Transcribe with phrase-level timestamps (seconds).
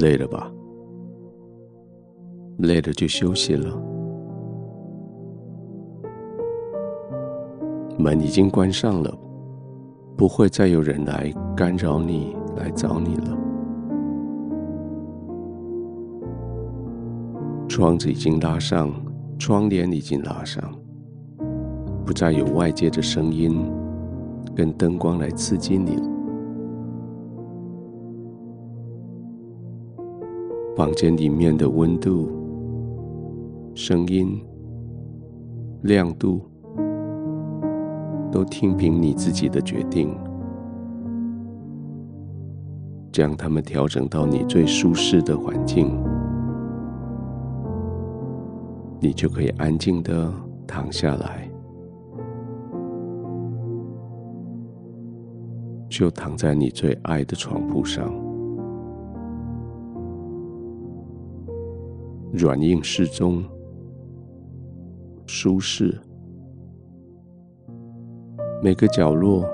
[0.00, 0.50] 累了吧？
[2.58, 3.70] 累了就休息了。
[7.98, 9.14] 门已经关上了，
[10.16, 13.36] 不会再有人来干扰你，来找你了。
[17.68, 18.90] 窗子已经拉上，
[19.38, 20.62] 窗帘已经拉上，
[22.06, 23.70] 不再有外界的声音
[24.54, 26.19] 跟灯光来刺激你了。
[30.80, 32.26] 房间里面的温度、
[33.74, 34.42] 声音、
[35.82, 36.40] 亮度，
[38.32, 40.16] 都听凭你自己的决定，
[43.12, 46.02] 将它们调整到你最舒适的环境，
[49.00, 50.32] 你就可以安静的
[50.66, 51.46] 躺下来，
[55.90, 58.29] 就躺在你最爱的床铺上。
[62.40, 63.44] 软硬适中，
[65.26, 66.00] 舒适。
[68.62, 69.44] 每个角落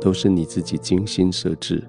[0.00, 1.82] 都是你自己精心设置。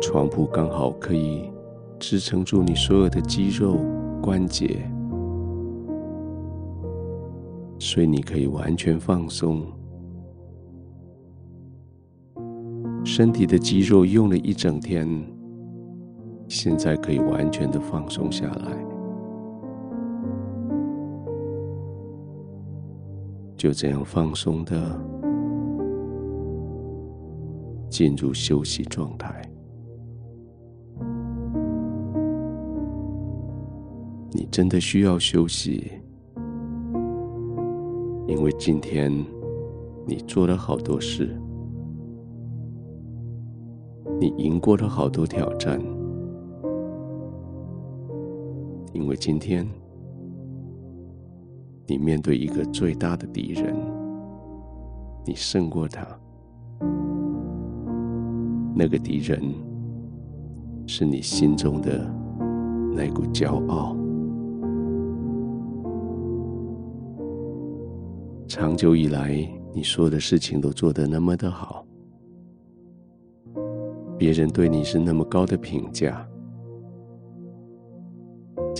[0.00, 1.50] 床铺刚好可以
[1.98, 3.78] 支撑住你所有的肌肉
[4.22, 4.88] 关节，
[7.80, 9.66] 所以你可以完全放松。
[13.04, 15.35] 身体的肌肉用了一整天。
[16.48, 18.86] 现在可以完全的放松下来，
[23.56, 24.98] 就这样放松的
[27.88, 29.42] 进入休息状态。
[34.32, 35.90] 你真的需要休息，
[38.26, 39.10] 因为今天
[40.06, 41.40] 你做了好多事，
[44.20, 45.95] 你赢过了好多挑战。
[48.96, 49.68] 因为今天
[51.86, 53.76] 你面对一个最大的敌人，
[55.22, 56.06] 你胜过他。
[58.74, 59.42] 那个敌人
[60.86, 62.10] 是你心中的
[62.94, 63.94] 那股骄傲。
[68.48, 71.84] 长久以来，你所有的事情都做得那么的好，
[74.16, 76.26] 别人对你是那么高的评价。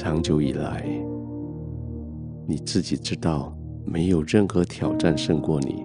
[0.06, 0.86] 长久以来，
[2.46, 3.52] 你自己知道，
[3.84, 5.84] 没有任何挑战胜过你，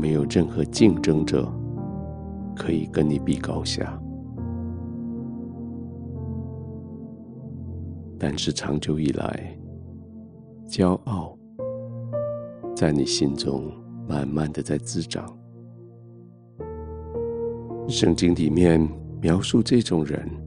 [0.00, 1.52] 没有任何竞争者
[2.54, 4.00] 可以跟你比高下。
[8.16, 9.58] 但是长久以来，
[10.68, 11.36] 骄傲
[12.76, 13.72] 在你心中
[14.08, 15.36] 慢慢的在滋长。
[17.88, 18.88] 圣经里面
[19.20, 20.45] 描述这种人。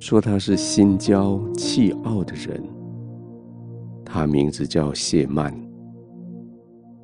[0.00, 2.62] 说他是心骄气傲的人，
[4.04, 5.52] 他名字叫谢曼，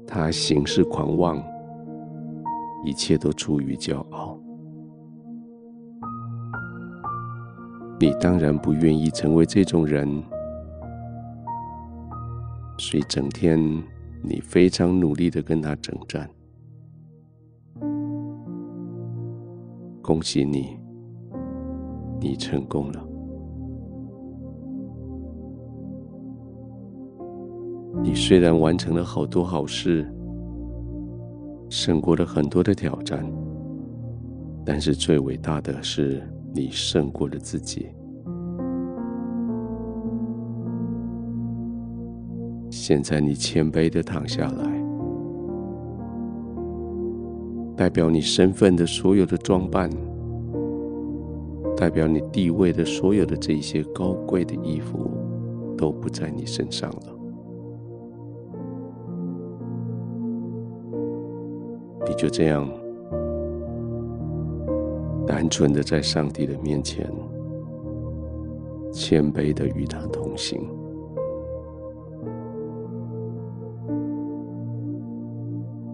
[0.06, 1.42] 他行事狂妄，
[2.84, 4.38] 一切都出于骄傲。
[7.98, 10.22] 你当然不愿意成为这种人，
[12.78, 13.58] 所以整天
[14.22, 16.30] 你非常努力的跟他征战。
[20.00, 20.83] 恭喜你。
[22.24, 23.06] 你成功了。
[28.02, 30.10] 你虽然完成了好多好事，
[31.68, 33.30] 胜过了很多的挑战，
[34.64, 37.88] 但是最伟大的是你胜过了自己。
[42.70, 44.82] 现在你谦卑的躺下来，
[47.76, 49.90] 代表你身份的所有的装扮。
[51.76, 55.10] 代表你地位的所有的这些高贵的衣服
[55.76, 57.18] 都不在你身上了，
[62.06, 62.70] 你就这样
[65.26, 67.10] 单纯的在上帝的面前
[68.92, 70.60] 谦卑的与他同行，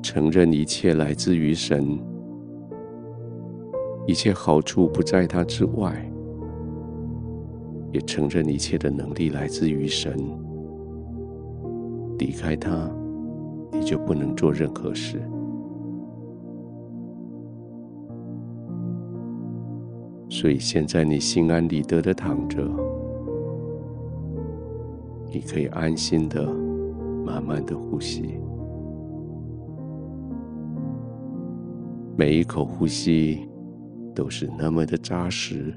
[0.03, 1.99] 承认一切来自于神。
[4.07, 6.11] 一切好处不在他之外，
[7.93, 10.17] 也承认一切的能力来自于神。
[12.19, 12.91] 离开他，
[13.73, 15.21] 你就不能做任何事。
[20.29, 22.63] 所以现在你心安理得的躺着，
[25.33, 26.47] 你可以安心的、
[27.25, 28.39] 慢慢的呼吸。
[32.17, 33.49] 每一口呼吸
[34.21, 35.75] 都是那么的扎实，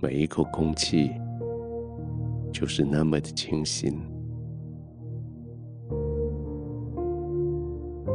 [0.00, 1.10] 每一口空气
[2.52, 4.00] 就是那么的清新，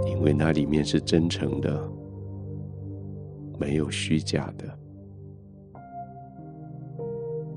[0.08, 1.92] 因为那里面是真诚的，
[3.60, 4.66] 没有虚假的，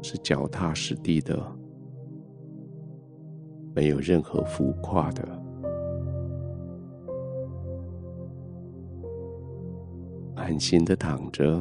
[0.03, 1.41] 是脚踏实地的，
[3.77, 5.46] 没有任何浮夸的。
[10.47, 11.61] 安心的躺着，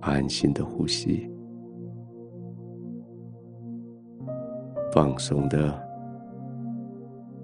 [0.00, 1.30] 安心的呼吸，
[4.92, 5.80] 放松的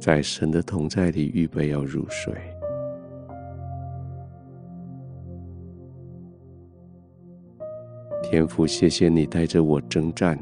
[0.00, 2.34] 在神的同在里预备要入睡。
[8.24, 10.36] 天父，谢谢你带着我征战，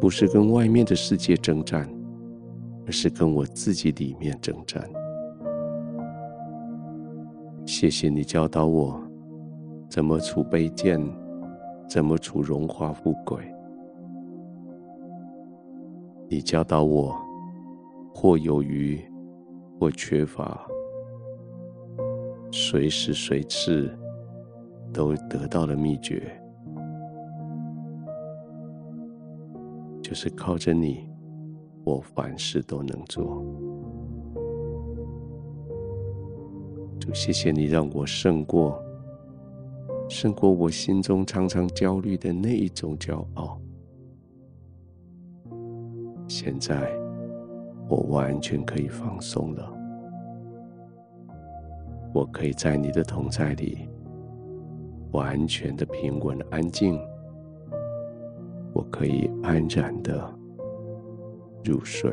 [0.00, 1.86] 不是跟外面的世界征战，
[2.86, 4.82] 而是跟我自己里面征战。
[7.78, 8.98] 谢谢你教导我
[9.86, 10.98] 怎么处卑贱，
[11.86, 13.36] 怎么处荣华富贵。
[16.26, 17.14] 你教导我
[18.14, 18.98] 或有余，
[19.78, 20.66] 或缺乏，
[22.50, 23.90] 随时随地
[24.90, 26.22] 都得到了秘诀，
[30.02, 31.06] 就是靠着你，
[31.84, 33.44] 我凡事都能做。
[37.12, 38.82] 谢谢你让我胜过，
[40.08, 43.58] 胜过我心中常常焦虑的那一种骄傲。
[46.28, 46.92] 现在
[47.88, 49.72] 我完全可以放松了，
[52.12, 53.88] 我可以在你的同在里
[55.12, 57.00] 完全的平稳安静，
[58.72, 60.28] 我可以安然的
[61.64, 62.12] 入睡。